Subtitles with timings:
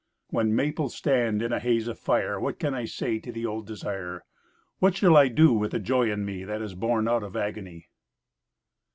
[0.31, 3.67] When maples stand in a haze of fire What can I say to the old
[3.67, 4.23] desire,
[4.79, 7.87] What shall I do with the joy in me That is born out of agony?